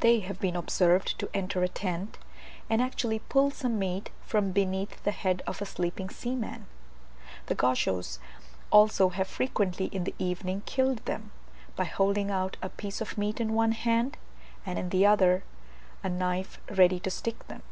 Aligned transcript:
They 0.00 0.20
have 0.20 0.40
been 0.40 0.56
observed 0.56 1.18
to 1.18 1.28
enter 1.34 1.62
a 1.62 1.68
tent, 1.68 2.16
and 2.70 2.80
actually 2.80 3.18
pull 3.18 3.50
some 3.50 3.78
meat 3.78 4.08
from 4.24 4.52
beneath 4.52 5.02
the 5.02 5.10
head 5.10 5.42
of 5.46 5.60
a 5.60 5.66
sleeping 5.66 6.08
seaman. 6.08 6.64
The 7.44 7.54
Gauchos 7.54 8.18
also 8.70 9.10
have 9.10 9.28
frequently 9.28 9.88
in 9.88 10.04
the 10.04 10.14
evening 10.18 10.62
killed 10.64 11.04
them, 11.04 11.30
by 11.76 11.84
holding 11.84 12.30
out 12.30 12.56
a 12.62 12.70
piece 12.70 13.02
of 13.02 13.18
meat 13.18 13.38
in 13.38 13.52
one 13.52 13.72
hand, 13.72 14.16
and 14.64 14.78
in 14.78 14.88
the 14.88 15.04
other 15.04 15.44
a 16.02 16.08
knife 16.08 16.58
ready 16.70 16.98
to 16.98 17.10
stick 17.10 17.46
them. 17.48 17.62